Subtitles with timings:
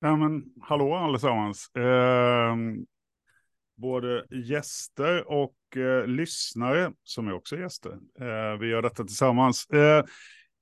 [0.00, 1.70] Ja, men hallå allesammans.
[1.74, 2.56] Eh,
[3.76, 7.92] både gäster och eh, lyssnare, som är också gäster.
[8.20, 9.70] Eh, vi gör detta tillsammans.
[9.70, 10.04] Eh,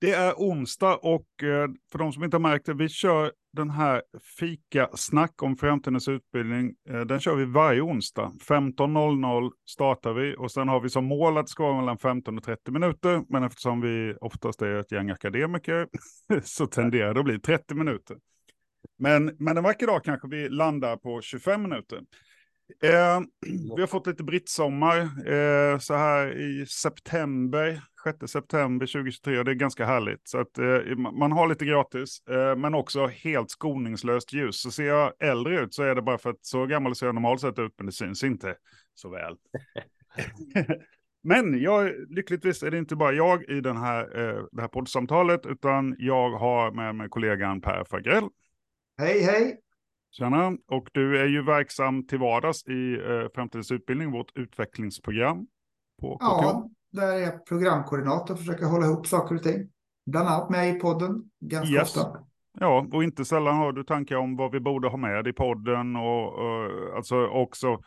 [0.00, 3.70] det är onsdag och eh, för de som inte har märkt det, vi kör den
[3.70, 4.02] här
[4.38, 6.74] fika-snack om framtidens utbildning.
[6.88, 8.32] Eh, den kör vi varje onsdag.
[8.48, 12.38] 15.00 startar vi och sen har vi som mål att det ska vara mellan 15
[12.38, 13.22] och 30 minuter.
[13.28, 15.88] Men eftersom vi oftast är ett gäng akademiker
[16.44, 18.16] så tenderar det att bli 30 minuter.
[18.98, 22.00] Men, men en vacker dag kanske vi landar på 25 minuter.
[22.82, 23.20] Eh,
[23.76, 29.38] vi har fått lite brittsommar eh, så här i september, 6 september 2023.
[29.38, 30.28] Och det är ganska härligt.
[30.28, 34.60] Så att eh, man har lite gratis, eh, men också helt skoningslöst ljus.
[34.60, 37.14] Så ser jag äldre ut så är det bara för att så gammal ser jag
[37.14, 38.56] normalt sett ut, men det syns inte
[38.94, 39.36] så väl.
[41.22, 45.46] men jag, lyckligtvis är det inte bara jag i den här, eh, det här poddsamtalet,
[45.46, 48.28] utan jag har med mig kollegan Per Fagrell.
[48.98, 49.60] Hej, hej!
[50.10, 55.46] Tjena, och du är ju verksam till vardags i eh, Framtidens utbildning, vårt utvecklingsprogram
[56.00, 56.24] på KTH.
[56.24, 59.70] Ja, där är jag programkoordinator och försöker hålla ihop saker och ting.
[60.06, 61.96] Bland annat med i podden, ganska yes.
[61.96, 62.18] ofta.
[62.60, 65.96] Ja, och inte sällan har du tankar om vad vi borde ha med i podden
[65.96, 67.80] och, och alltså också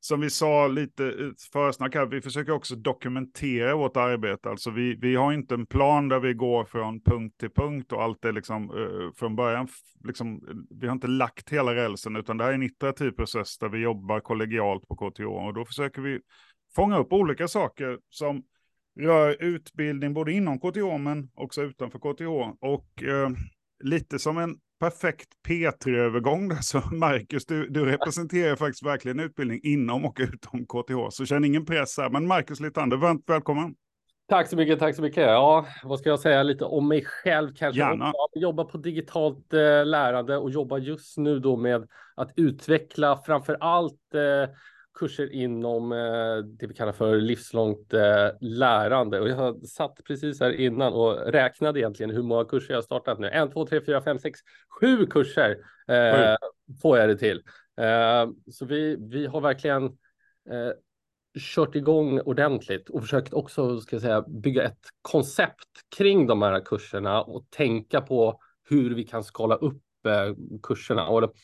[0.00, 4.50] som vi sa lite försnack här, vi försöker också dokumentera vårt arbete.
[4.50, 8.02] Alltså vi, vi har inte en plan där vi går från punkt till punkt och
[8.02, 9.68] allt är liksom uh, från början,
[10.04, 10.40] liksom,
[10.80, 13.78] vi har inte lagt hela rälsen utan det här är en iterativ process där vi
[13.78, 16.20] jobbar kollegialt på KTH och då försöker vi
[16.76, 18.42] fånga upp olika saker som
[19.00, 22.56] rör utbildning både inom KTH men också utanför KTH.
[22.60, 23.28] Och uh,
[23.84, 26.56] lite som en perfekt P3-övergång där.
[26.56, 31.10] Så Marcus, du, du representerar faktiskt verkligen utbildning inom och utom KTH.
[31.10, 32.10] Så känn ingen press här.
[32.10, 33.74] Men Marcus Litander, varmt välkommen.
[34.28, 35.22] Tack så mycket, tack så mycket.
[35.22, 37.80] Ja, vad ska jag säga lite om mig själv kanske?
[37.80, 38.12] Gärna.
[38.32, 43.56] Jag jobbar på digitalt eh, lärande och jobbar just nu då med att utveckla framför
[43.60, 44.54] allt eh,
[45.00, 49.20] kurser inom eh, det vi kallar för livslångt eh, lärande.
[49.20, 53.28] Och jag satt precis här innan och räknade egentligen hur många kurser jag startat nu.
[53.28, 54.40] En, två, tre, fyra, fem, sex,
[54.80, 55.50] sju kurser
[55.88, 56.36] eh,
[56.82, 57.42] får jag det till.
[57.80, 59.84] Eh, så vi, vi har verkligen
[60.50, 60.72] eh,
[61.54, 66.60] kört igång ordentligt och försökt också ska jag säga, bygga ett koncept kring de här
[66.64, 71.08] kurserna och tänka på hur vi kan skala upp eh, kurserna.
[71.08, 71.34] Och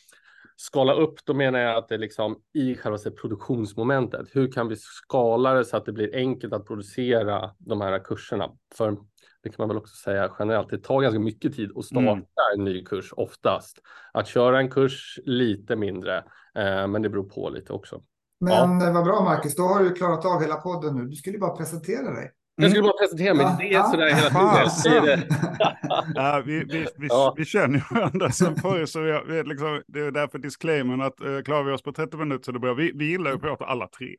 [0.57, 4.27] skala upp, då menar jag att det är liksom i själva produktionsmomentet.
[4.31, 8.51] Hur kan vi skala det så att det blir enkelt att producera de här kurserna?
[8.75, 8.97] För
[9.43, 12.23] det kan man väl också säga generellt, det tar ganska mycket tid att starta mm.
[12.55, 13.81] en ny kurs oftast.
[14.13, 16.17] Att köra en kurs lite mindre,
[16.55, 18.01] eh, men det beror på lite också.
[18.39, 18.91] Men ja.
[18.91, 21.05] vad bra Marcus, då har du klarat av hela podden nu.
[21.07, 22.31] Du skulle bara presentera dig.
[22.59, 23.55] Jag skulle bara presentera mig.
[23.59, 25.23] Det är sådär hela tiden.
[26.15, 27.33] ja, vi, vi, vi, ja.
[27.37, 31.21] vi känner ju varandra sen förr, så vi, vi, liksom, det är därför disclaimern att
[31.21, 32.73] uh, klarar vi oss på 30 minuter så det bra.
[32.73, 34.15] Vi, vi gillar ju att prata alla tre.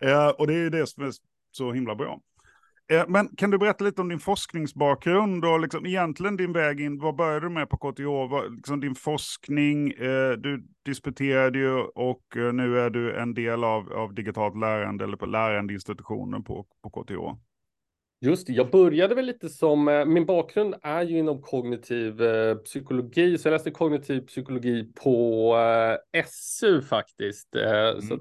[0.00, 0.28] Ja.
[0.28, 1.12] Uh, och det är ju det som är
[1.52, 2.20] så himla bra.
[2.92, 6.98] Uh, men kan du berätta lite om din forskningsbakgrund och liksom egentligen din väg in?
[6.98, 8.30] Vad började du med på KTH?
[8.30, 9.88] Vad, liksom din forskning,
[10.38, 12.22] du disputerade ju och
[12.52, 17.46] nu är du en del av, av digitalt lärande eller på lärandeinstitutionen på, på KTH.
[18.20, 22.54] Just det, jag började väl lite som, eh, min bakgrund är ju inom kognitiv eh,
[22.54, 25.56] psykologi, så jag läste kognitiv psykologi på
[26.12, 27.56] eh, SU faktiskt.
[27.56, 28.02] Eh, mm.
[28.02, 28.20] Så att,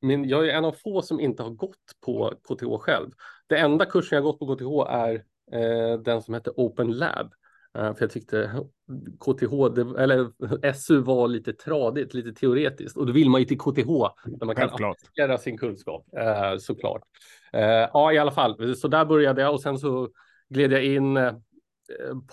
[0.00, 3.10] min, jag är en av få som inte har gått på KTH själv.
[3.46, 5.24] Det enda kursen jag gått på KTH är
[6.04, 7.32] den som heter Open Lab.
[7.74, 8.50] för jag tyckte
[9.20, 13.58] KTH, det, eller SU var lite tradigt, lite teoretiskt och då vill man ju till
[13.58, 13.90] KTH
[14.24, 16.06] där man kan applicera sin kunskap
[16.58, 17.02] såklart.
[17.52, 20.08] Eh, ja, i alla fall, så där började jag och sen så
[20.48, 21.34] gled jag in eh,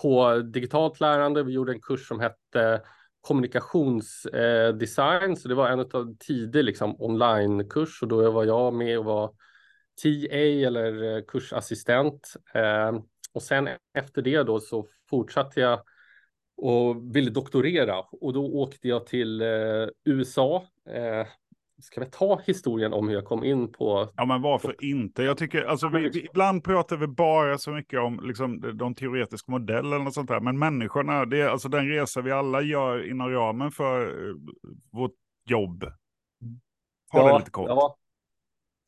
[0.02, 1.42] på digitalt lärande.
[1.42, 2.82] Vi gjorde en kurs som hette
[3.20, 8.98] kommunikationsdesign, eh, så det var en av tidig liksom onlinekurs och då var jag med
[8.98, 9.34] och var
[10.02, 12.32] TA eller kursassistent.
[13.32, 15.80] Och sen efter det då så fortsatte jag
[16.56, 19.42] och ville doktorera och då åkte jag till
[20.04, 20.66] USA
[21.80, 24.08] Ska vi ta historien om hur jag kom in på?
[24.16, 25.22] Ja, men varför inte?
[25.22, 29.52] Jag tycker, alltså, vi, vi, ibland pratar vi bara så mycket om liksom, de teoretiska
[29.52, 33.30] modellerna och sånt där, men människorna, det är alltså den resa vi alla gör inom
[33.30, 34.36] ramen för uh,
[34.92, 35.14] vårt
[35.48, 35.84] jobb.
[37.12, 37.68] Ha ja, det lite kort.
[37.68, 37.96] Ja.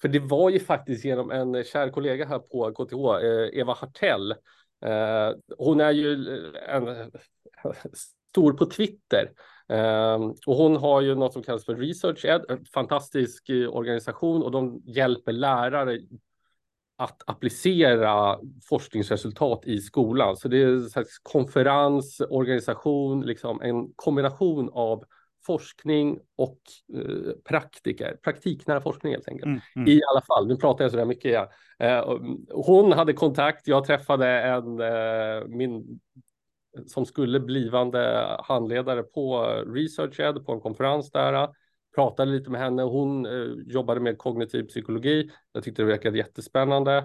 [0.02, 4.30] För det var ju faktiskt genom en kär kollega här på KTH, eh, Eva Hartell.
[4.84, 6.12] Eh, hon är ju
[6.68, 7.10] en
[8.32, 9.32] stor på Twitter
[10.46, 14.50] och hon har ju något som kallas för Research Ed, en fantastisk eh, organisation och
[14.50, 15.98] de hjälper lärare
[16.96, 18.38] att applicera
[18.68, 20.36] forskningsresultat i skolan.
[20.36, 25.04] Så det är en slags konferens, organisation, liksom en kombination av
[25.46, 26.58] forskning och
[26.94, 29.46] eh, praktiker, praktiknära forskning helt enkelt.
[29.46, 29.88] Mm, mm.
[29.88, 31.32] I alla fall, nu pratar jag så där mycket.
[31.32, 31.50] Ja.
[31.86, 32.18] Eh,
[32.50, 36.00] hon hade kontakt, jag träffade en, eh, min
[36.86, 41.32] som skulle blivande handledare på eh, ResearchEd på en konferens där.
[41.32, 41.50] Eh,
[41.94, 42.82] pratade lite med henne.
[42.82, 45.30] Hon eh, jobbade med kognitiv psykologi.
[45.52, 47.04] Jag tyckte det verkade jättespännande.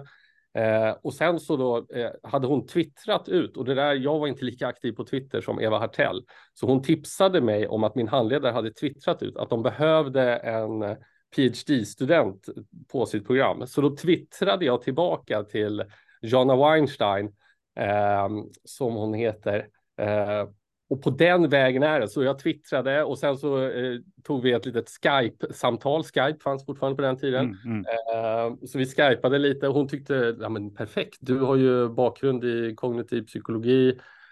[0.54, 3.94] Eh, och sen så då eh, hade hon twittrat ut och det där.
[3.94, 6.24] Jag var inte lika aktiv på Twitter som Eva Hartell,
[6.54, 10.82] så hon tipsade mig om att min handledare hade twittrat ut att de behövde en
[10.82, 10.96] eh,
[11.36, 12.48] PhD-student
[12.92, 13.66] på sitt program.
[13.66, 15.84] Så då twittrade jag tillbaka till
[16.22, 17.32] Jonna Weinstein
[17.78, 18.28] eh,
[18.64, 19.66] som hon heter.
[20.00, 20.48] Eh,
[20.90, 22.08] och på den vägen är det.
[22.08, 26.02] Så jag twittrade och sen så eh, tog vi ett litet Skype-samtal.
[26.04, 27.44] Skype fanns fortfarande på den tiden.
[27.44, 27.84] Mm, mm.
[28.14, 32.44] Eh, så vi skypade lite och hon tyckte, ja men perfekt, du har ju bakgrund
[32.44, 33.88] i kognitiv psykologi.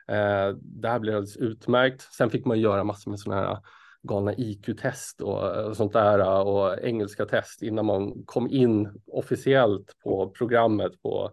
[0.08, 2.02] Eh, det här blir alldeles utmärkt.
[2.02, 3.58] Sen fick man göra massor med sådana här
[4.02, 10.30] galna IQ-test och, och sånt där och engelska test innan man kom in officiellt på
[10.30, 11.30] programmet på, eh,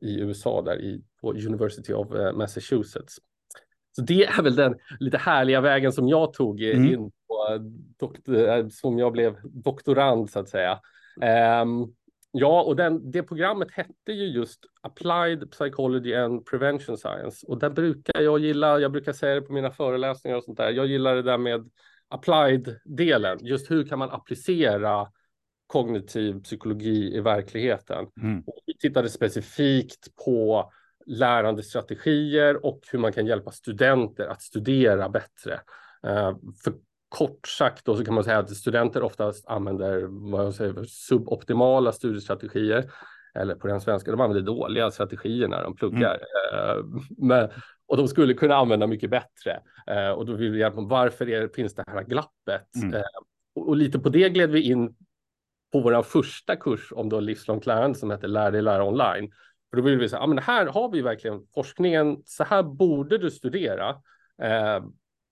[0.00, 3.18] i USA där i, på University of eh, Massachusetts.
[3.96, 6.84] Så det är väl den lite härliga vägen som jag tog mm.
[6.84, 7.58] in på,
[7.98, 10.80] doktor, eh, som jag blev doktorand så att säga.
[11.62, 11.94] Um,
[12.32, 17.70] ja, och den, det programmet hette ju just Applied Psychology and Prevention Science och där
[17.70, 21.14] brukar jag gilla, jag brukar säga det på mina föreläsningar och sånt där, jag gillar
[21.14, 21.70] det där med
[22.08, 25.08] applied-delen, just hur kan man applicera
[25.68, 28.06] kognitiv psykologi i verkligheten.
[28.22, 28.42] Mm.
[28.46, 30.70] Och vi tittade specifikt på
[31.06, 35.60] lärandestrategier och hur man kan hjälpa studenter att studera bättre.
[36.06, 36.72] Uh, för
[37.08, 41.92] kort sagt då så kan man säga att studenter oftast använder vad jag säger, suboptimala
[41.92, 42.90] studiestrategier.
[43.34, 46.18] Eller på den svenska, de använder dåliga strategier när de pluggar.
[46.52, 46.78] Mm.
[46.78, 47.48] Uh, men,
[47.86, 49.60] och de skulle kunna använda mycket bättre.
[49.90, 52.76] Uh, och då vill vi hjälpa varför är, finns det här glappet?
[52.82, 53.02] Mm.
[53.54, 54.94] och, och lite på det gled vi in
[55.72, 59.32] på vår första kurs om då livslångt lärande som heter Lär dig lära online.
[59.70, 63.18] För då vill vi säga, ja men här har vi verkligen forskningen, så här borde
[63.18, 63.88] du studera.
[64.42, 64.80] Eh,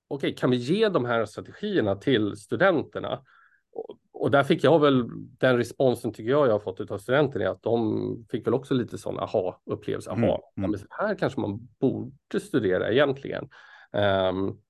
[0.08, 3.22] Okej, okay, kan vi ge de här strategierna till studenterna?
[3.72, 5.04] Och, och där fick jag väl
[5.38, 8.98] den responsen tycker jag jag har fått av studenterna, att de fick väl också lite
[8.98, 10.10] sån aha-upplevelse.
[10.10, 10.70] Aha, mm.
[10.70, 10.80] mm.
[10.90, 13.48] här kanske man borde studera egentligen.
[13.92, 14.60] Um,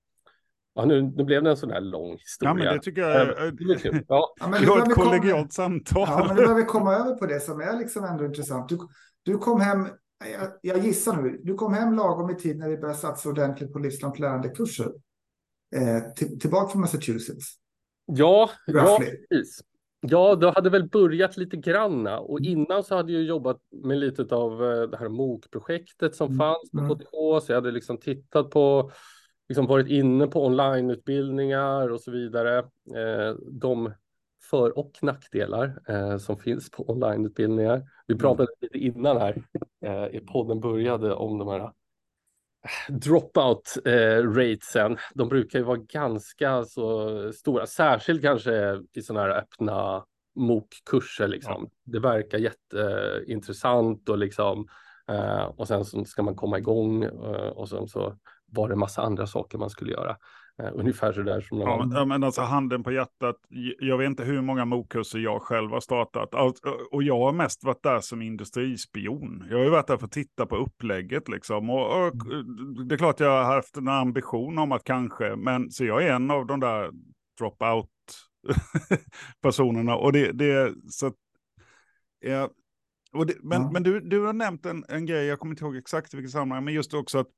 [0.79, 2.51] Ja, nu, nu blev det en sån här lång historia.
[2.51, 4.35] Ja, men det tycker jag är, ja.
[4.41, 6.09] ja, men ett kollegialt samtal.
[6.09, 8.69] Ja, men nu behöver vi komma över på det som är liksom ändå intressant.
[8.69, 8.79] Du,
[9.23, 9.89] du kom hem,
[10.33, 13.73] jag, jag gissar nu, du kom hem lagom i tid när vi började satsa ordentligt
[13.73, 14.93] på livslångt lärande-kurser.
[15.77, 17.55] Eh, till, tillbaka från Massachusetts.
[18.07, 18.99] Ja, ja,
[19.31, 19.61] precis.
[20.01, 22.53] Ja, det hade väl börjat lite granna och mm.
[22.53, 26.39] innan så hade jag jobbat med lite av eh, det här MOOC-projektet som mm.
[26.39, 27.41] fanns på KTH, mm.
[27.41, 28.91] så jag hade liksom tittat på,
[29.49, 32.59] liksom varit inne på onlineutbildningar och så vidare.
[32.97, 33.93] Eh, de
[34.51, 37.83] för och nackdelar eh, som finns på onlineutbildningar.
[38.07, 38.21] Vi mm.
[38.21, 39.43] pratade lite innan här
[39.85, 41.71] eh, i podden började om de här eh,
[42.89, 44.97] dropout eh, ratesen.
[45.15, 50.05] De brukar ju vara ganska så stora, särskilt kanske i sådana här öppna
[50.35, 51.29] MOOC-kurser.
[51.29, 51.63] Liksom.
[51.63, 51.71] Ja.
[51.85, 54.69] Det verkar jätteintressant och liksom
[55.09, 58.17] eh, och sen så ska man komma igång eh, och sen så
[58.47, 60.17] var det massa andra saker man skulle göra.
[60.63, 63.37] Uh, ungefär så där som ja, men, men alltså handen på hjärtat,
[63.79, 66.35] jag vet inte hur många MOOC-kurser jag själv har startat.
[66.93, 69.47] och jag har mest varit där som industrispion.
[69.51, 71.71] Jag har ju varit där för att titta på upplägget liksom.
[71.71, 72.13] Och, och
[72.87, 76.13] det är klart jag har haft en ambition om att kanske, men så jag är
[76.13, 76.91] en av de där
[77.41, 77.89] drop-out
[79.43, 79.97] personerna.
[79.97, 81.13] Och det, det så
[82.21, 82.51] ja,
[83.13, 83.71] och det, men, ja.
[83.71, 86.33] men du, du har nämnt en, en grej, jag kommer inte ihåg exakt i vilket
[86.33, 87.29] sammanhang, men just också att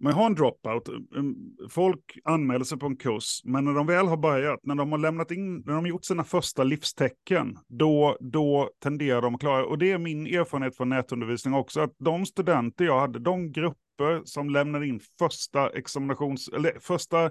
[0.00, 1.34] man har en dropout, ehm,
[1.70, 4.98] folk anmäler sig på en kurs, men när de väl har börjat, när de har
[4.98, 9.66] lämnat in, när de har gjort sina första livstecken, då, då tenderar de att klara,
[9.66, 14.22] och det är min erfarenhet från nätundervisning också, att de studenter jag hade, de grupper
[14.24, 17.30] som lämnade in första examinations, eller första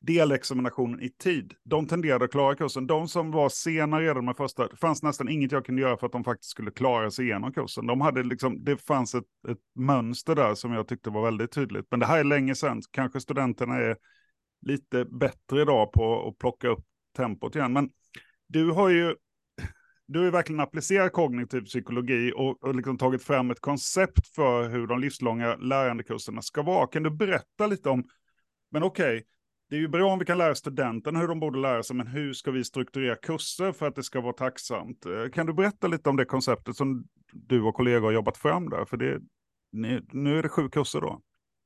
[0.00, 1.54] delexaminationen i tid.
[1.64, 2.86] De tenderade att klara kursen.
[2.86, 6.06] De som var sena redan med första, det fanns nästan inget jag kunde göra för
[6.06, 7.86] att de faktiskt skulle klara sig igenom kursen.
[7.86, 11.86] De hade liksom, det fanns ett, ett mönster där som jag tyckte var väldigt tydligt.
[11.90, 13.96] Men det här är länge sedan, kanske studenterna är
[14.66, 16.84] lite bättre idag på att plocka upp
[17.16, 17.72] tempot igen.
[17.72, 17.90] Men
[18.46, 19.14] du har ju
[20.06, 24.86] du har verkligen applicerat kognitiv psykologi och, och liksom tagit fram ett koncept för hur
[24.86, 26.86] de livslånga lärandekurserna ska vara.
[26.86, 28.04] Kan du berätta lite om,
[28.70, 29.24] men okej, okay,
[29.68, 32.06] det är ju bra om vi kan lära studenterna hur de borde lära sig, men
[32.06, 35.06] hur ska vi strukturera kurser för att det ska vara tacksamt?
[35.06, 38.70] Eh, kan du berätta lite om det konceptet som du och kollegor har jobbat fram
[38.70, 38.84] där?
[38.84, 39.20] För det,
[40.12, 41.20] nu är det sju kurser då.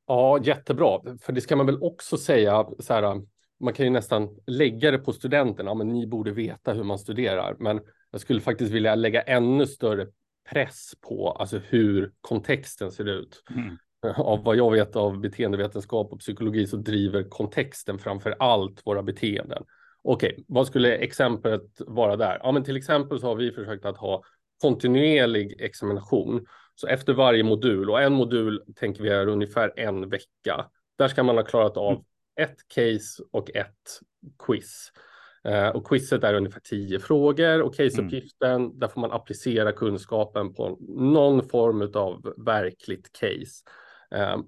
[0.06, 1.00] Ja, jättebra.
[1.22, 3.22] För det ska man väl också säga så här.
[3.60, 7.56] Man kan ju nästan lägga det på studenterna, men ni borde veta hur man studerar.
[7.58, 7.80] Men
[8.10, 10.06] jag skulle faktiskt vilja lägga ännu större
[10.50, 13.42] press på alltså hur kontexten ser ut.
[13.50, 13.76] Mm.
[14.16, 19.64] Av vad jag vet av beteendevetenskap och psykologi så driver kontexten framför allt våra beteenden.
[20.02, 22.40] Okej, okay, vad skulle exemplet vara där?
[22.42, 24.22] Ja, men till exempel så har vi försökt att ha
[24.62, 26.46] kontinuerlig examination.
[26.74, 30.66] Så efter varje modul och en modul tänker vi är ungefär en vecka.
[30.98, 32.04] Där ska man ha klarat av mm.
[32.36, 34.00] ett case och ett
[34.46, 34.92] quiz.
[35.48, 38.78] Uh, och quizet är ungefär tio frågor och caseuppgiften, mm.
[38.78, 43.64] där får man applicera kunskapen på någon form av verkligt case.
[44.14, 44.42] Uh,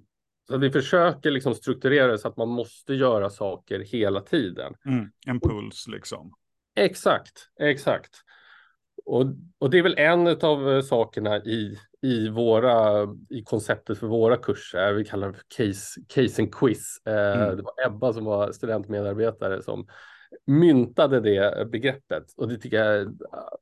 [0.47, 4.73] så vi försöker liksom strukturera det så att man måste göra saker hela tiden.
[4.85, 5.11] Mm.
[5.27, 6.33] En puls liksom.
[6.75, 8.11] Exakt, exakt.
[9.05, 9.25] Och,
[9.59, 14.37] och det är väl en av eh, sakerna i, i, våra, i konceptet för våra
[14.37, 14.93] kurser.
[14.93, 17.01] Vi kallar det för case, case and quiz.
[17.05, 17.57] Mm.
[17.57, 19.87] det var Ebba som var studentmedarbetare som
[20.45, 23.07] myntade det begreppet och det tycker jag är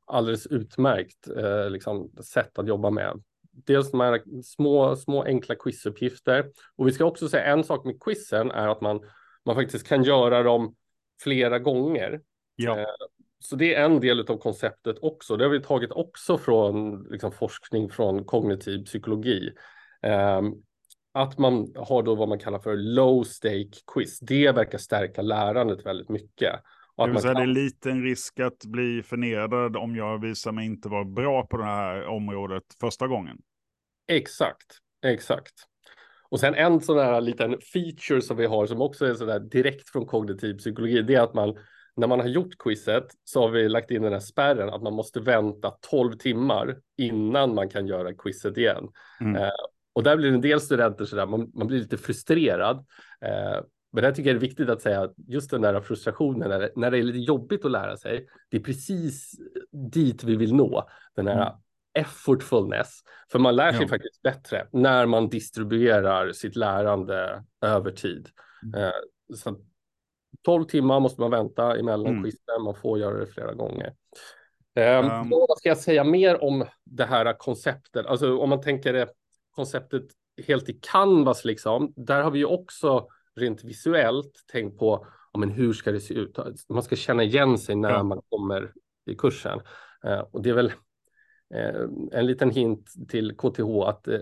[0.04, 3.22] alldeles utmärkt eh, liksom, sätt att jobba med.
[3.54, 6.46] Dels de här små, små enkla quizuppgifter
[6.76, 9.00] och vi ska också säga en sak med quizen är att man,
[9.44, 10.74] man faktiskt kan göra dem
[11.22, 12.20] flera gånger.
[12.56, 12.78] Ja.
[12.78, 12.86] Eh,
[13.38, 15.36] så det är en del av konceptet också.
[15.36, 19.52] Det har vi tagit också från liksom, forskning från kognitiv psykologi.
[20.38, 20.62] Um,
[21.12, 24.20] att man har då vad man kallar för low stake quiz.
[24.20, 26.54] Det verkar stärka lärandet väldigt mycket.
[26.96, 30.88] Det vill säga det är liten risk att bli förnedrad om jag visar mig inte
[30.88, 33.38] vara bra på det här området första gången.
[34.08, 35.54] Exakt, exakt.
[36.28, 39.88] Och sen en sån här liten feature som vi har som också är sådär direkt
[39.88, 41.56] från kognitiv psykologi, det är att man
[41.96, 44.92] när man har gjort quizet så har vi lagt in den här spärren att man
[44.92, 48.88] måste vänta 12 timmar innan man kan göra quizet igen.
[49.20, 49.36] Mm.
[49.36, 49.50] Eh,
[49.92, 52.76] och där blir en del studenter sådär, man, man blir lite frustrerad.
[53.20, 53.60] Eh,
[53.94, 56.72] men där tycker jag det är viktigt att säga just den där frustrationen när det,
[56.76, 59.32] när det är lite jobbigt att lära sig, det är precis
[59.92, 60.88] dit vi vill nå.
[61.16, 61.54] Den här mm.
[61.94, 63.00] effortfulness.
[63.32, 63.88] För man lär sig ja.
[63.88, 68.28] faktiskt bättre när man distribuerar sitt lärande över tid.
[68.64, 68.84] Mm.
[68.84, 68.92] Eh,
[69.34, 69.60] så
[70.44, 72.24] 12 timmar måste man vänta emellan mm.
[72.24, 73.94] quizen, man får göra det flera gånger.
[74.76, 78.06] Um, vad ska jag säga mer om det här konceptet?
[78.06, 79.08] Alltså om man tänker det
[79.50, 80.04] konceptet
[80.46, 85.50] helt i canvas liksom, där har vi ju också rent visuellt tänkt på ja, men
[85.50, 86.38] hur ska det se ut?
[86.68, 88.02] Man ska känna igen sig när ja.
[88.02, 88.72] man kommer
[89.06, 89.60] i kursen.
[90.06, 90.72] Uh, och det är väl
[91.54, 94.18] uh, en liten hint till KTH att uh,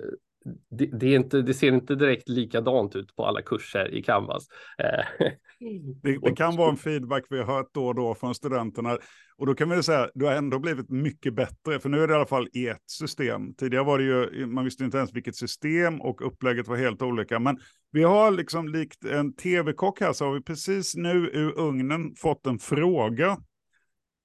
[0.71, 4.47] det, det, inte, det ser inte direkt likadant ut på alla kurser i Canvas.
[6.03, 8.99] Det, det, kan vara en feedback vi har hört då och då från studenterna.
[9.37, 12.13] Och då kan vi säga, du har ändå blivit mycket bättre, för nu är det
[12.13, 13.55] i alla fall ett system.
[13.55, 17.39] Tidigare var det ju, man visste inte ens vilket system och upplägget var helt olika.
[17.39, 17.59] Men
[17.93, 22.47] vi har liksom likt en tv-kock här, så har vi precis nu ur ugnen fått
[22.47, 23.37] en fråga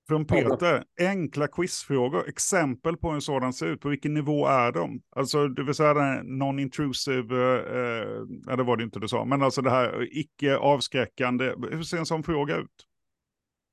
[0.07, 4.71] från Peter, enkla quizfrågor, exempel på hur en sådan ser ut, på vilken nivå är
[4.71, 5.01] de?
[5.09, 7.33] Alltså, det vill säga non-intrusive,
[7.67, 11.83] eh, ja, det var det inte du sa, men alltså det här icke avskräckande, hur
[11.83, 12.85] ser en sån fråga ut?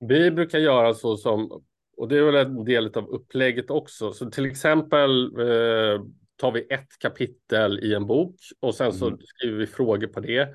[0.08, 1.62] Vi brukar göra så som,
[1.96, 6.02] och det är väl en del av upplägget också, så till exempel eh,
[6.36, 9.18] tar vi ett kapitel i en bok och sen så mm.
[9.24, 10.54] skriver vi frågor på det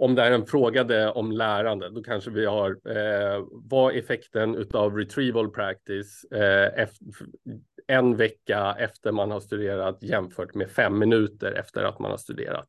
[0.00, 4.96] om det är en fråga om lärande, då kanske vi har eh, vad effekten av
[4.96, 6.88] retrieval practice eh,
[7.86, 12.66] en vecka efter man har studerat jämfört med fem minuter efter att man har studerat.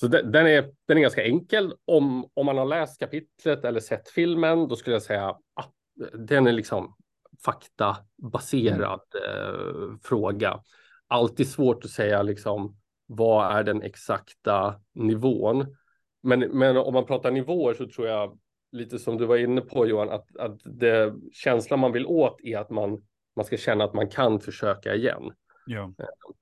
[0.00, 1.74] Så den, den är, den är ganska enkel.
[1.84, 5.72] Om, om man har läst kapitlet eller sett filmen, då skulle jag säga att
[6.12, 6.96] den är liksom
[7.44, 10.60] faktabaserad eh, fråga.
[11.06, 12.76] Alltid svårt att säga liksom
[13.06, 15.76] vad är den exakta nivån?
[16.22, 18.38] Men, men om man pratar nivåer så tror jag
[18.72, 22.58] lite som du var inne på Johan, att, att det känslan man vill åt är
[22.58, 23.02] att man,
[23.36, 25.32] man ska känna att man kan försöka igen.
[25.66, 25.94] Ja.
[25.98, 26.34] Eh,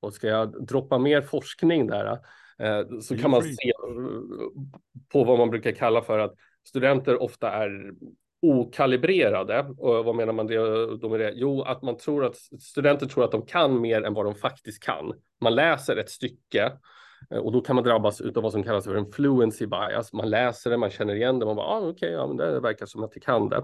[0.00, 2.18] och ska jag droppa mer forskning där
[2.58, 3.72] eh, så kan man se
[5.12, 6.34] på vad man brukar kalla för att
[6.68, 7.92] studenter ofta är
[8.42, 9.74] okalibrerade.
[9.78, 10.46] Och vad menar man
[11.00, 11.32] då med det?
[11.34, 14.82] Jo, att man tror att studenter tror att de kan mer än vad de faktiskt
[14.82, 15.12] kan.
[15.40, 16.76] Man läser ett stycke Eh,
[17.28, 20.12] och då kan man drabbas av vad som kallas för en fluency bias.
[20.12, 22.60] Man läser det, man känner igen det, man bara, ah, okej, okay, ja, men det
[22.60, 23.62] verkar som att jag kan det.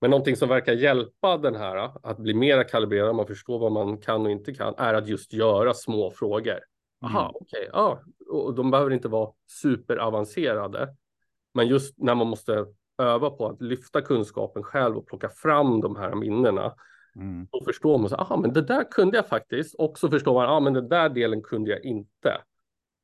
[0.00, 3.98] Men någonting som verkar hjälpa den här att bli mera kalibrerad, man förstår vad man
[3.98, 6.58] kan och inte kan, är att just göra små frågor.
[7.04, 7.32] Aha, mm.
[7.34, 9.30] okej, okay, ja, och de behöver inte vara
[9.62, 10.94] superavancerade.
[11.54, 12.66] Men just när man måste
[12.98, 16.74] öva på att lyfta kunskapen själv och plocka fram de här minnena,
[17.16, 17.48] mm.
[17.50, 19.74] då förstår man så, aha, men det där kunde jag faktiskt.
[19.74, 22.40] Och så förstår man, ah, men den där delen kunde jag inte.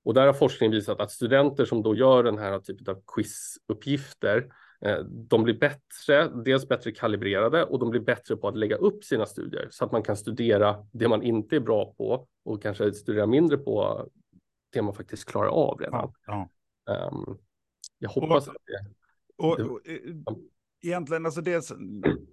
[0.05, 4.53] Och där har forskningen visat att studenter som då gör den här typen av quizuppgifter,
[4.81, 9.05] eh, de blir bättre, dels bättre kalibrerade och de blir bättre på att lägga upp
[9.05, 12.93] sina studier så att man kan studera det man inte är bra på och kanske
[12.93, 14.07] studera mindre på
[14.73, 16.13] det man faktiskt klarar av redan.
[16.27, 16.49] Ja,
[16.85, 17.09] ja.
[17.13, 17.39] Um,
[17.99, 18.95] jag hoppas och, att det...
[19.37, 19.99] Och, och, eh,
[20.83, 21.71] egentligen, alltså det,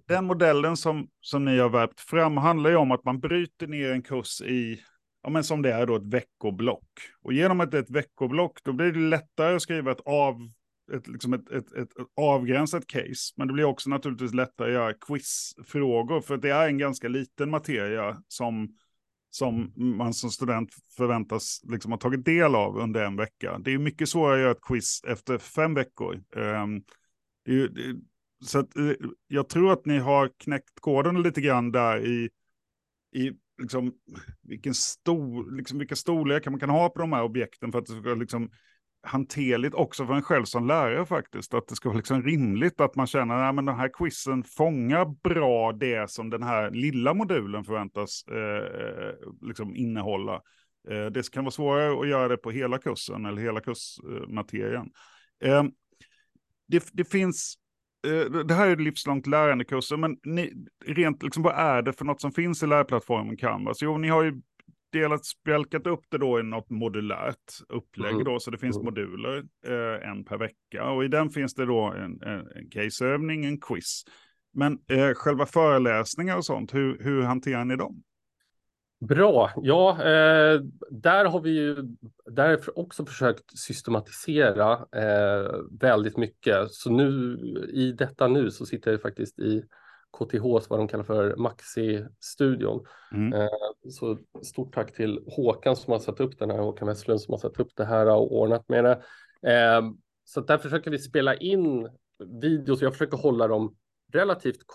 [0.07, 3.91] den modellen som, som ni har värpt fram handlar ju om att man bryter ner
[3.91, 4.83] en kurs i
[5.23, 6.89] ja, men som det är då ett veckoblock.
[7.21, 10.51] Och genom att det är ett veckoblock då blir det lättare att skriva ett, av,
[10.93, 13.33] ett, liksom ett, ett, ett avgränsat case.
[13.37, 17.49] Men det blir också naturligtvis lättare att göra quizfrågor för det är en ganska liten
[17.49, 18.77] materia som,
[19.29, 23.59] som man som student förväntas liksom ha tagit del av under en vecka.
[23.59, 26.23] Det är mycket svårare att göra ett quiz efter fem veckor.
[26.35, 26.83] Um,
[27.45, 27.95] det, det,
[28.45, 28.91] så att, eh,
[29.27, 32.29] jag tror att ni har knäckt koden lite grann där i,
[33.13, 33.93] i liksom,
[34.43, 37.91] vilken stor, liksom, vilka storlekar man kan ha på de här objekten för att det
[37.93, 38.49] ska vara liksom,
[39.03, 41.53] hanterligt också för en själv som lärare faktiskt.
[41.53, 45.71] Att det ska vara liksom rimligt att man känner att den här quizen fångar bra
[45.71, 50.41] det som den här lilla modulen förväntas eh, eh, liksom innehålla.
[50.89, 54.91] Eh, det kan vara svårare att göra det på hela kursen eller hela kursmaterian.
[55.43, 55.63] Eh,
[56.67, 57.55] det, det finns
[58.45, 60.53] det här är livslångt lärandekurser, men ni,
[60.85, 63.81] rent liksom, vad är det för något som finns i lärplattformen Canvas?
[63.81, 64.41] Jo, ni har ju
[64.91, 67.35] delat, spjälkat upp det då i något modulärt
[67.69, 68.23] upplägg mm.
[68.23, 68.85] då, så det finns mm.
[68.85, 70.89] moduler, eh, en per vecka.
[70.89, 74.03] Och i den finns det då en, en, en caseövning, en quiz.
[74.53, 78.03] Men eh, själva föreläsningar och sånt, hur, hur hanterar ni dem?
[79.01, 81.75] Bra, ja, eh, där har vi ju
[82.25, 86.71] där också försökt systematisera eh, väldigt mycket.
[86.71, 87.37] Så nu
[87.73, 89.63] i detta nu så sitter jag faktiskt i
[90.17, 92.85] KTH, vad de kallar för Maxi-studion.
[93.11, 93.33] Mm.
[93.33, 93.49] Eh,
[93.89, 97.39] så stort tack till Håkan som har satt upp den här, Håkan Westlund som har
[97.39, 99.01] satt upp det här och ordnat med det.
[99.51, 99.81] Eh,
[100.25, 101.89] så där försöker vi spela in
[102.41, 103.75] videos, jag försöker hålla dem
[104.13, 104.67] relativt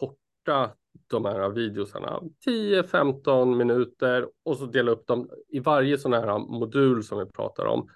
[0.46, 0.72] korta
[1.06, 7.04] de här videosarna 10-15 minuter och så dela upp dem i varje sån här modul
[7.04, 7.88] som vi pratar om.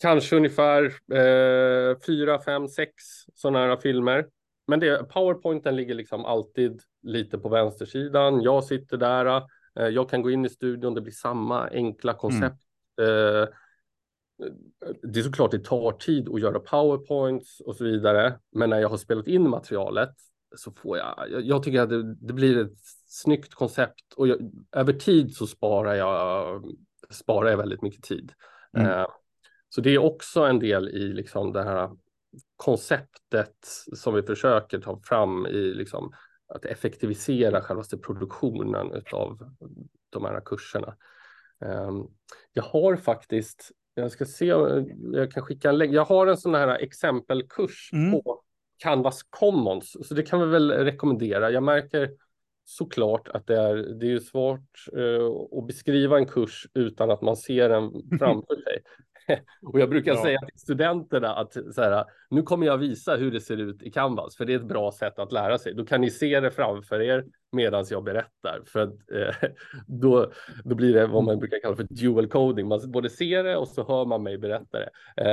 [0.00, 2.92] Kanske ungefär eh, 4, 5, 6
[3.34, 4.26] sådana här filmer.
[4.66, 8.42] Men det, powerpointen ligger liksom alltid lite på vänstersidan.
[8.42, 9.42] Jag sitter där.
[9.78, 10.94] Eh, jag kan gå in i studion.
[10.94, 12.62] Det blir samma enkla koncept.
[13.00, 13.42] Mm.
[13.42, 13.48] Eh,
[15.02, 18.38] det är såklart det tar tid att göra powerpoints och så vidare.
[18.52, 20.14] Men när jag har spelat in materialet
[20.56, 24.38] så får jag, jag, tycker att det, det, blir ett snyggt koncept och jag,
[24.72, 26.64] över tid så sparar jag,
[27.10, 28.32] sparar jag väldigt mycket tid.
[28.76, 28.90] Mm.
[28.90, 29.06] Eh,
[29.68, 31.90] så det är också en del i liksom det här
[32.56, 33.56] konceptet
[33.96, 36.12] som vi försöker ta fram i liksom
[36.54, 39.52] att effektivisera självaste produktionen av
[40.10, 40.96] de här kurserna.
[41.64, 41.92] Eh,
[42.52, 44.46] jag har faktiskt, jag ska se,
[45.12, 45.92] jag kan skicka en länk.
[45.92, 48.12] Jag har en sån här exempelkurs mm.
[48.12, 48.42] på
[48.78, 51.50] Canvas Commons, så det kan vi väl rekommendera.
[51.50, 52.10] Jag märker
[52.64, 57.36] såklart att det är, det är svårt uh, att beskriva en kurs utan att man
[57.36, 58.82] ser den framför sig.
[59.62, 60.22] och jag brukar ja.
[60.22, 63.90] säga till studenterna att så här, nu kommer jag visa hur det ser ut i
[63.90, 65.74] Canvas, för det är ett bra sätt att lära sig.
[65.74, 69.50] Då kan ni se det framför er medan jag berättar, för att eh,
[69.86, 70.32] då,
[70.64, 72.68] då blir det vad man brukar kalla för dual coding.
[72.68, 74.90] Man både ser det och så hör man mig berätta det.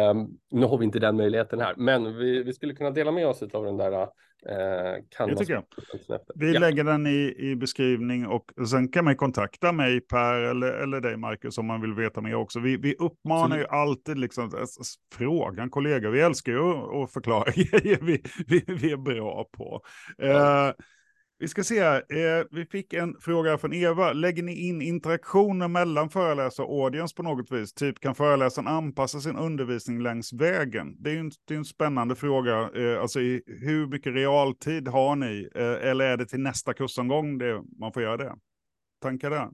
[0.10, 3.28] Um, nu har vi inte den möjligheten här, men vi, vi skulle kunna dela med
[3.28, 4.08] oss av den där
[4.50, 5.64] Eh, det tycker jag.
[6.36, 6.60] Vi ja.
[6.60, 11.18] lägger den i, i beskrivning och sen kan man kontakta mig Per eller, eller dig
[11.18, 12.60] Marcus om man vill veta mer också.
[12.60, 14.52] Vi, vi uppmanar ju alltid liksom
[15.14, 16.10] frågan kollegor.
[16.10, 16.60] Vi älskar ju
[17.04, 19.82] att förklara grejer vi, vi, vi är bra på.
[20.22, 20.72] Eh,
[21.38, 21.98] vi ska se här.
[22.10, 24.14] Eh, vi fick en fråga från Eva.
[24.14, 27.74] Lägger ni in interaktioner mellan föreläsare och audience på något vis?
[27.74, 30.96] Typ kan föreläsaren anpassa sin undervisning längs vägen?
[31.00, 32.70] Det är en, det är en spännande fråga.
[32.76, 35.50] Eh, alltså i, hur mycket realtid har ni?
[35.56, 38.36] Eh, eller är det till nästa kursomgång det, man får göra det?
[39.02, 39.50] Tankar där?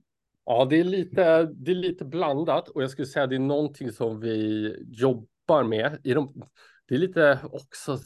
[0.46, 3.40] Ja, det är, lite, det är lite blandat och jag skulle säga att det är
[3.40, 5.98] någonting som vi jobbar med.
[6.04, 6.44] I de,
[6.92, 7.98] det är lite också,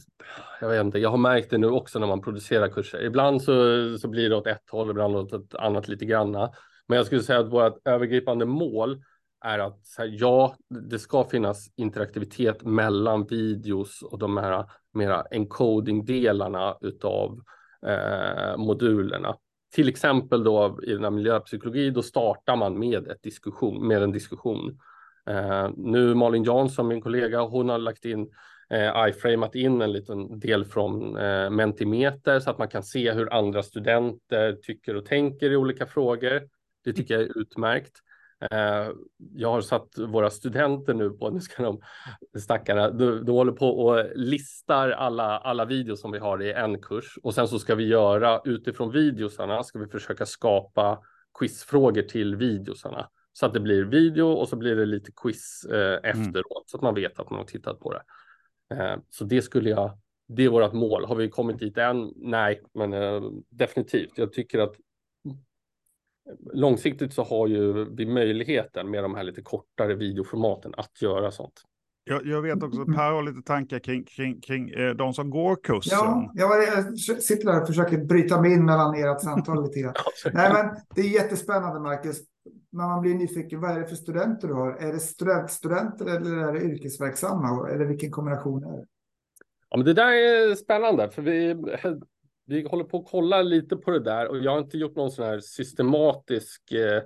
[0.62, 3.04] jag vet inte, jag har märkt det nu också när man producerar kurser.
[3.04, 3.54] Ibland så,
[3.98, 6.52] så blir det åt ett håll, ibland åt ett annat lite granna.
[6.88, 9.04] Men jag skulle säga att vårt övergripande mål
[9.46, 10.56] är att här, ja,
[10.90, 17.42] det ska finnas interaktivitet mellan videos och de här mera encoding-delarna utav
[17.88, 19.36] eh, modulerna.
[19.76, 24.12] Till exempel då i den här miljöpsykologi, då startar man med, ett diskussion, med en
[24.12, 24.80] diskussion.
[25.30, 28.30] Eh, nu Malin Jansson, min kollega, hon har lagt in
[28.70, 33.34] eh, iframat in en liten del från eh, Mentimeter så att man kan se hur
[33.34, 36.42] andra studenter tycker och tänker i olika frågor.
[36.84, 38.02] Det tycker jag är utmärkt.
[38.52, 38.90] Eh,
[39.34, 41.82] jag har satt våra studenter nu på, nu ska de
[42.40, 46.82] stackarna, de, de håller på och listar alla, alla videos som vi har i en
[46.82, 51.00] kurs och sen så ska vi göra utifrån videosarna ska vi försöka skapa
[51.40, 55.78] quizfrågor till videosarna så att det blir video och så blir det lite quiz eh,
[55.78, 56.00] mm.
[56.04, 56.64] efteråt mm.
[56.66, 58.02] så att man vet att man har tittat på det.
[58.74, 59.98] Eh, så det skulle jag,
[60.28, 61.06] det är vårt mål.
[61.06, 62.14] Har vi kommit dit än?
[62.16, 64.12] Nej, men eh, definitivt.
[64.16, 64.76] Jag tycker att
[66.54, 71.62] långsiktigt så har ju vi möjligheten med de här lite kortare videoformaten att göra sånt.
[72.04, 75.30] Jag, jag vet också att Per har lite tankar kring, kring, kring eh, de som
[75.30, 75.98] går kursen.
[76.02, 79.94] Ja, jag, sitter där och försöker bryta mig in mellan ert samtal lite grann.
[80.34, 82.18] Nej, men det är jättespännande, Marcus.
[82.76, 84.72] Men man blir nyfiken, vad är det för studenter du har?
[84.72, 87.70] Är det studentstudenter eller är det yrkesverksamma?
[87.70, 88.86] Eller vilken kombination är det?
[89.70, 91.56] Ja, men det där är spännande, för vi,
[92.46, 95.12] vi håller på att kolla lite på det där och jag har inte gjort någon
[95.12, 97.04] sån här systematisk eh,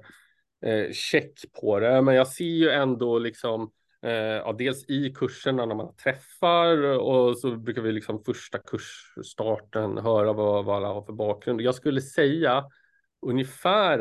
[0.72, 5.66] eh, check på det, men jag ser ju ändå liksom eh, ja, dels i kurserna
[5.66, 11.02] när man träffar och så brukar vi liksom första kursstarten höra vad, vad alla har
[11.02, 11.62] för bakgrund.
[11.62, 12.66] Jag skulle säga
[13.22, 14.00] ungefär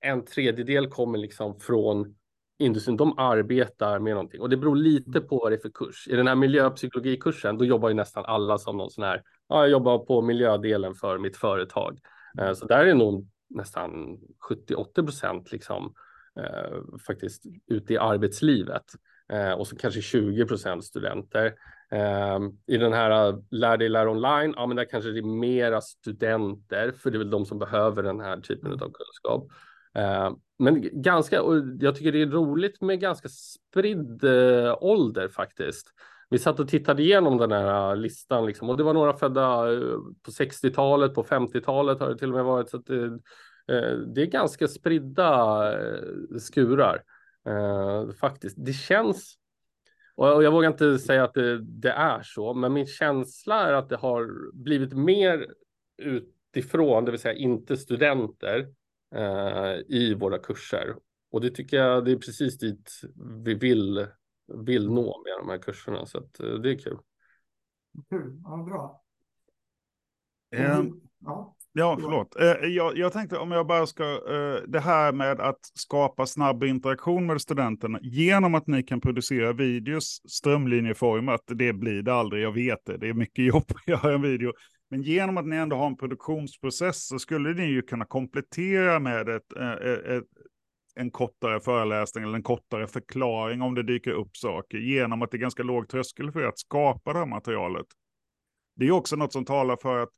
[0.00, 2.14] en tredjedel kommer liksom från
[2.58, 2.96] industrin.
[2.96, 6.08] De arbetar med någonting och det beror lite på vad det är för kurs.
[6.08, 9.22] I den här miljöpsykologikursen, då jobbar ju nästan alla som någon sån här.
[9.48, 11.98] Ja, jag jobbar på miljödelen för mitt företag,
[12.40, 14.18] eh, så där är nog nästan
[14.50, 15.94] 70-80 procent liksom
[16.40, 18.84] eh, faktiskt ute i arbetslivet
[19.32, 21.54] eh, och så kanske 20 procent studenter.
[21.90, 25.40] Ehm, I den här eh, lär dig lära online, ja, men där kanske det är
[25.40, 29.48] mera studenter, för det är väl de som behöver den här typen av kunskap.
[29.94, 35.88] Eh, men ganska, och jag tycker det är roligt med ganska spridd eh, ålder faktiskt.
[36.30, 39.72] Vi satt och tittade igenom den här eh, listan liksom, och det var några födda
[39.72, 42.70] eh, på 60-talet, på 50-talet har det till och med varit.
[42.70, 43.18] Så att det,
[44.14, 45.74] det är ganska spridda
[46.38, 47.02] skurar
[48.20, 48.56] faktiskt.
[48.58, 49.36] Det känns
[50.20, 53.88] och jag vågar inte säga att det, det, är så, men min känsla är att
[53.88, 55.46] det har blivit mer
[56.02, 58.66] utifrån, det vill säga inte studenter,
[59.88, 60.96] i våra kurser.
[61.30, 63.00] Och det tycker jag det är precis dit
[63.44, 64.06] vi vill,
[64.66, 66.06] vill nå med de här kurserna.
[66.06, 66.98] Så att, eh, det är kul.
[68.10, 69.04] Kul, ja bra.
[70.78, 71.56] Um, ja.
[71.72, 72.36] Ja, förlåt.
[72.40, 76.64] Eh, jag, jag, tänkte om jag bara ska, eh, det här med att skapa snabb
[76.64, 82.52] interaktion med studenterna genom att ni kan producera videos strömlinjeformat, det blir det aldrig, jag
[82.52, 84.52] vet det, det är mycket jobb att göra en video.
[84.90, 89.28] Men genom att ni ändå har en produktionsprocess så skulle ni ju kunna komplettera med
[89.28, 90.24] ett, ett, ett
[90.94, 95.36] en kortare föreläsning eller en kortare förklaring om det dyker upp saker genom att det
[95.36, 97.86] är ganska låg tröskel för er att skapa det här materialet.
[98.76, 100.08] Det är också något som talar för att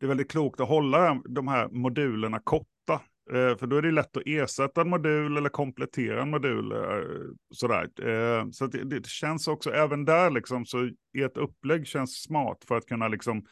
[0.00, 3.00] det är väldigt klokt att hålla de här modulerna korta.
[3.30, 6.74] Eh, för då är det lätt att ersätta en modul eller komplettera en modul.
[7.50, 8.52] Sådär.
[8.52, 12.86] Så det, det, känns också även där, liksom, så ert upplägg känns smart för att
[12.86, 13.44] kunna liksom,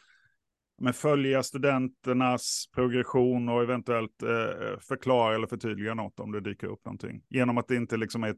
[0.81, 6.85] men följa studenternas progression och eventuellt eh, förklara eller förtydliga något om det dyker upp
[6.85, 7.21] någonting.
[7.29, 8.37] Genom att det inte liksom är ett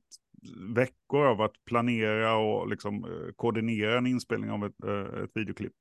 [0.75, 5.77] veckor av att planera och liksom, eh, koordinera en inspelning av ett, eh, ett videoklipp.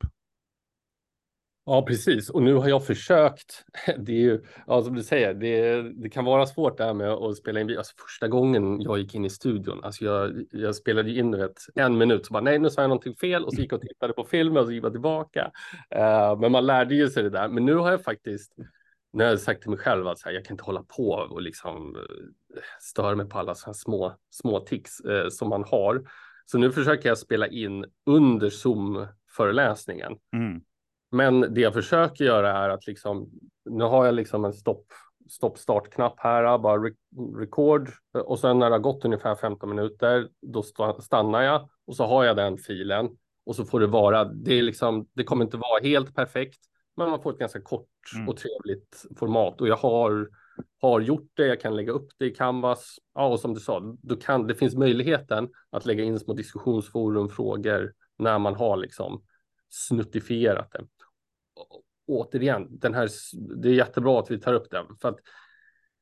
[1.71, 2.31] Ja, precis.
[2.31, 3.65] Och nu har jag försökt.
[3.99, 7.11] Det är ju, ja, som du säger, det, det kan vara svårt det här med
[7.11, 7.79] att spela in video.
[7.79, 11.99] Alltså, första gången jag gick in i studion, alltså jag, jag spelade in vet, en
[11.99, 14.13] minut, så bara nej, nu sa jag någonting fel och så gick jag och tittade
[14.13, 15.51] på filmen och så gick jag tillbaka.
[15.97, 17.49] Uh, men man lärde ju sig det där.
[17.49, 18.55] Men nu har jag faktiskt,
[19.13, 21.43] nu har jag sagt till mig själv att här, jag kan inte hålla på och
[21.43, 26.03] liksom eh, störa mig på alla så här små, små tics uh, som man har.
[26.47, 30.13] Så nu försöker jag spela in under Zoom föreläsningen.
[30.33, 30.61] Mm.
[31.11, 33.31] Men det jag försöker göra är att liksom,
[33.65, 34.87] nu har jag liksom en stopp,
[35.29, 36.91] stopp startknapp här, bara re
[37.39, 37.91] record
[38.25, 40.63] och sen när det har gått ungefär 15 minuter, då
[41.01, 43.09] stannar jag och så har jag den filen
[43.47, 46.61] och så får det vara, det är liksom, det kommer inte vara helt perfekt,
[46.97, 48.29] men man får ett ganska kort mm.
[48.29, 50.29] och trevligt format och jag har
[50.81, 52.97] har gjort det, jag kan lägga upp det i Canvas.
[53.15, 57.29] Ja, och som du sa, du kan, det finns möjligheten att lägga in små diskussionsforum,
[57.29, 59.23] frågor när man har liksom
[59.69, 60.87] snuttifierat det
[62.07, 63.09] återigen, den här,
[63.63, 65.19] det är jättebra att vi tar upp den för att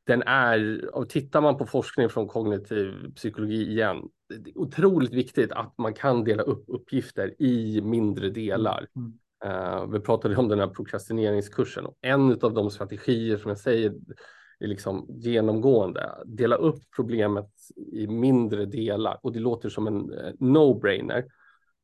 [0.07, 5.53] den är, och tittar man på forskning från kognitiv psykologi igen, det är otroligt viktigt
[5.53, 8.87] att man kan dela upp uppgifter i mindre delar.
[8.97, 9.13] Mm.
[9.45, 13.95] Uh, vi pratade om den här prokrastineringskursen och en av de strategier som jag säger
[14.59, 16.11] är liksom genomgående.
[16.25, 17.51] Dela upp problemet
[17.93, 21.25] i mindre delar och det låter som en uh, no-brainer.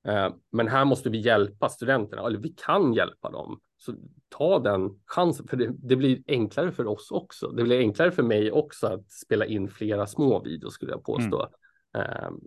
[0.05, 3.61] Eh, men här måste vi hjälpa studenterna, eller vi kan hjälpa dem.
[3.77, 3.95] Så
[4.29, 7.49] ta den chansen, för det, det, blir enklare för oss också.
[7.49, 11.49] Det blir enklare för mig också att spela in flera små videos skulle jag påstå.
[11.95, 12.41] Mm.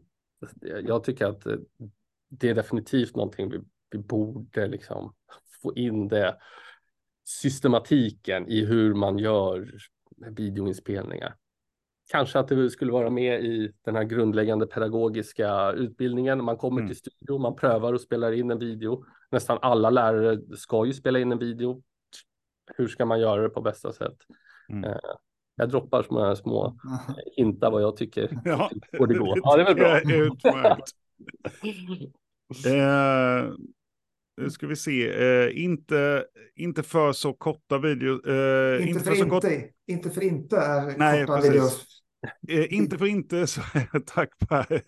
[0.85, 1.47] Jag tycker att
[2.29, 5.13] det är definitivt någonting vi, vi borde liksom
[5.61, 6.37] få in det
[7.25, 9.71] systematiken i hur man gör
[10.17, 11.35] videoinspelningar.
[12.07, 16.43] Kanske att det skulle vara med i den här grundläggande pedagogiska utbildningen.
[16.43, 16.87] Man kommer mm.
[16.87, 19.05] till studio, man prövar och spelar in en video.
[19.31, 21.83] Nästan alla lärare ska ju spela in en video.
[22.75, 24.17] Hur ska man göra det på bästa sätt?
[24.69, 24.83] Mm.
[24.83, 24.97] Eh,
[25.55, 26.77] jag droppar små, små
[27.35, 28.41] hintar vad jag tycker.
[28.45, 29.39] Ja, det, det, går.
[29.43, 29.99] ja, det är väl bra.
[29.99, 30.91] Utmärkt.
[32.65, 33.53] eh,
[34.41, 38.25] nu ska vi se, eh, inte, inte för så korta videos.
[38.25, 39.43] Eh, inte, inte, för, för inte, kort...
[39.87, 41.53] inte för inte är Nej, korta precis.
[41.53, 41.85] videos.
[42.49, 43.61] Eh, inte för inte, så,
[44.05, 44.81] tack Per.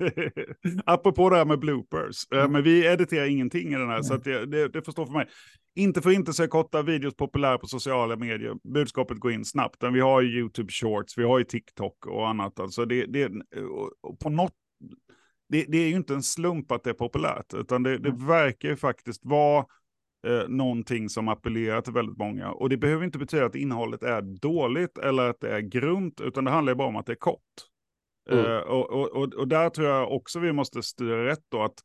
[0.85, 4.03] Apropå det här med bloopers, eh, men vi editerar ingenting i den här, mm.
[4.03, 5.27] så att det, det, det förstår för mig.
[5.75, 8.55] Inte för inte så är korta videos populära på sociala medier.
[8.73, 9.83] Budskapet går in snabbt.
[9.93, 12.59] Vi har ju YouTube Shorts, vi har ju TikTok och annat.
[12.59, 13.31] Alltså det, det,
[14.19, 14.53] på något
[15.49, 18.27] det, det, är ju inte en slump att det är populärt, utan det, det mm.
[18.27, 19.65] verkar ju faktiskt vara
[20.27, 22.51] eh, någonting som appellerar till väldigt många.
[22.51, 26.43] Och det behöver inte betyda att innehållet är dåligt eller att det är grunt, utan
[26.43, 27.41] det handlar bara om att det är kort.
[28.29, 28.45] Mm.
[28.45, 31.83] Eh, och, och, och, där tror jag också vi måste styra rätt då, att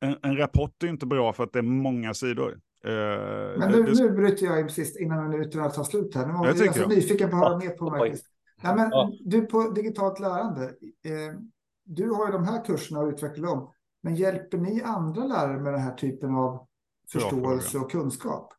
[0.00, 2.60] en, en rapport är inte bra för att det är många sidor.
[2.84, 2.90] Eh,
[3.58, 6.26] men nu, det, nu bryter jag in sist innan minuterna tar slut här.
[6.26, 8.20] Nu var jag, jag så nyfiken på att höra mer på Marcus.
[8.62, 9.12] Nej, men ja.
[9.20, 10.64] Du på digitalt lärande,
[11.04, 11.34] eh,
[11.84, 13.72] du har ju de här kurserna och utvecklar dem.
[14.02, 16.66] Men hjälper ni andra lärare med den här typen av
[17.12, 18.52] förståelse och kunskap?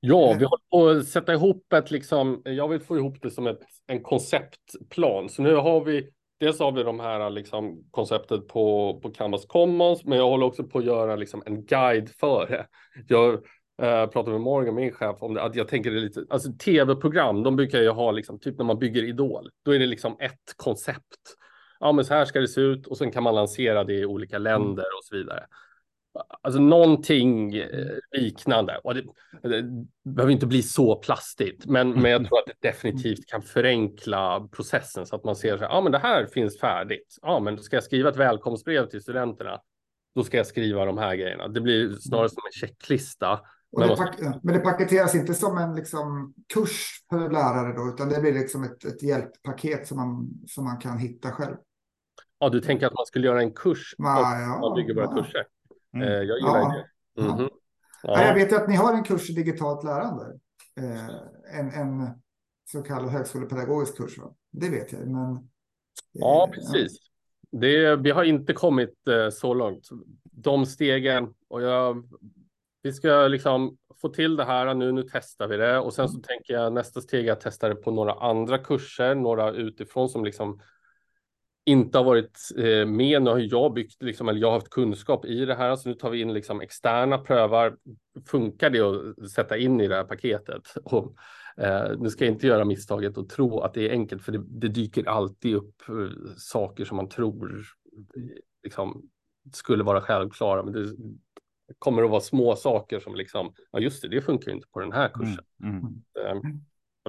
[0.00, 3.46] Ja, vi håller på att sätta ihop ett, liksom, jag vill få ihop det som
[3.46, 5.28] ett, en konceptplan.
[5.28, 6.08] Så nu har vi,
[6.40, 10.64] dels har vi de här liksom, konceptet på, på Canvas Commons, men jag håller också
[10.64, 12.66] på att göra liksom, en guide för det.
[13.08, 13.34] Jag
[13.82, 17.42] äh, pratade med Morgan, min chef, om det, att jag tänker det lite, alltså tv-program,
[17.42, 20.54] de brukar ju ha liksom, typ när man bygger Idol, då är det liksom ett
[20.56, 21.36] koncept
[21.84, 24.04] ja, men så här ska det se ut och sen kan man lansera det i
[24.04, 24.44] olika mm.
[24.44, 25.46] länder och så vidare.
[26.42, 28.80] Alltså någonting eh, liknande.
[28.84, 29.02] Och det,
[29.42, 34.48] det behöver inte bli så plastigt, men, men jag tror att det definitivt kan förenkla
[34.52, 37.18] processen så att man ser så här, ja men det här finns färdigt.
[37.22, 39.60] Ja men ska jag skriva ett välkomstbrev till studenterna,
[40.14, 41.48] då ska jag skriva de här grejerna.
[41.48, 43.40] Det blir snarare som en checklista.
[43.78, 48.20] Men det, men det paketeras inte som en liksom, kurs för lärare då, utan det
[48.20, 51.56] blir liksom ett, ett hjälppaket som man, som man kan hitta själv.
[52.44, 55.22] Ja, du tänker att man skulle göra en kurs ja, ja, man bygger våra ja.
[55.22, 55.46] kurser.
[55.94, 56.08] Mm.
[56.08, 56.84] Eh, jag gillar ja,
[57.16, 57.22] det.
[57.22, 57.50] Mm -hmm.
[58.02, 58.26] ja.
[58.26, 60.38] Jag vet att ni har en kurs i digitalt lärande.
[60.80, 62.08] Eh, en, en
[62.64, 64.18] så kallad högskolepedagogisk kurs.
[64.18, 64.34] Va?
[64.50, 65.00] Det vet jag.
[65.00, 65.48] Men,
[66.12, 66.98] ja, precis.
[67.50, 69.88] Det, vi har inte kommit eh, så långt.
[70.22, 72.08] De stegen och jag,
[72.82, 74.92] vi ska liksom få till det här nu.
[74.92, 76.22] Nu testar vi det och sen så mm.
[76.22, 80.24] tänker jag nästa steg är att testa det på några andra kurser, några utifrån som
[80.24, 80.60] liksom
[81.64, 83.22] inte har varit eh, med.
[83.22, 85.94] Nu har jag byggt, liksom, eller jag har haft kunskap i det här, så nu
[85.94, 87.76] tar vi in liksom externa prövar.
[88.26, 90.74] Funkar det att sätta in i det här paketet?
[90.84, 91.14] Och,
[91.56, 94.42] eh, nu ska jag inte göra misstaget och tro att det är enkelt, för det,
[94.46, 97.64] det dyker alltid upp eh, saker som man tror
[98.62, 99.02] liksom,
[99.52, 100.94] skulle vara självklara, men det
[101.78, 104.92] kommer att vara små saker som liksom, ja just det, det funkar inte på den
[104.92, 105.44] här kursen.
[105.62, 106.60] Mm, mm.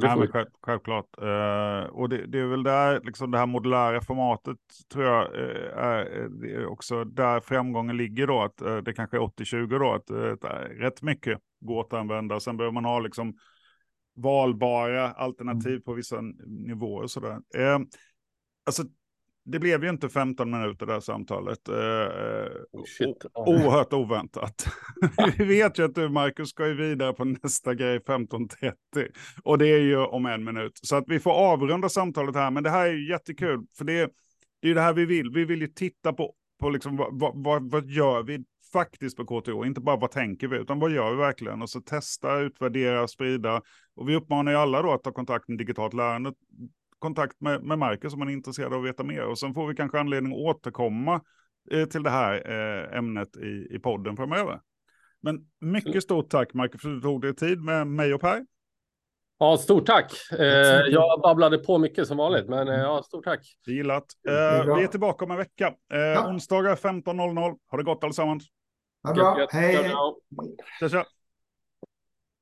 [0.01, 1.05] Ja, men själv, självklart.
[1.21, 4.57] Uh, och det, det, är väl där, liksom det här modulära formatet
[4.93, 6.05] tror jag uh, är,
[6.45, 10.11] är, också där framgången ligger då, att uh, det kanske är 80-20 då, att
[10.79, 12.39] rätt mycket går att använda.
[12.39, 13.33] Sen behöver man ha liksom
[14.15, 15.81] valbara alternativ mm.
[15.81, 17.39] på vissa nivåer och sådär.
[18.65, 18.83] alltså
[19.45, 21.67] det blev ju inte 15 minuter det här samtalet.
[21.67, 21.75] Eh,
[22.71, 23.25] oh, Shit.
[23.33, 24.67] Oerhört oväntat.
[25.37, 28.73] Vi vet ju att du, Marcus, ska ju vidare på nästa grej 15.30.
[29.43, 30.79] Och det är ju om en minut.
[30.83, 32.51] Så att vi får avrunda samtalet här.
[32.51, 33.65] Men det här är ju jättekul.
[33.77, 33.93] För det,
[34.61, 35.29] det är ju det här vi vill.
[35.29, 39.67] Vi vill ju titta på, på liksom, vad, vad, vad gör vi faktiskt på KTH?
[39.67, 41.61] Inte bara vad tänker vi, utan vad gör vi verkligen?
[41.61, 43.61] Och så testa, utvärdera, sprida.
[43.95, 46.33] Och vi uppmanar ju alla då att ta kontakt med digitalt lärande
[47.05, 49.25] kontakt med, med Marcus om man är intresserad av att veta mer.
[49.25, 51.21] Och sen får vi kanske anledning att återkomma
[51.71, 54.59] eh, till det här eh, ämnet i, i podden framöver.
[55.21, 58.45] Men mycket stort tack Marcus för att du tog dig tid med mig och Per.
[59.37, 60.13] Ja, stort tack.
[60.31, 60.45] Eh,
[60.89, 63.39] jag babblade på mycket som vanligt, men eh, ja, stort tack.
[63.67, 64.05] Gillat.
[64.27, 65.73] Eh, vi är tillbaka om en vecka.
[65.93, 66.27] Eh, ja.
[66.29, 67.57] Onsdagar 15.00.
[67.71, 68.43] Ha det gott allesammans.
[69.03, 69.47] Ha det bra.
[69.51, 69.93] Hej.
[70.79, 71.05] Tja, tja.